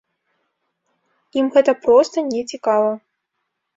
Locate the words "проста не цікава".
1.85-2.91